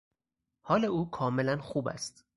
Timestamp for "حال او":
0.61-1.09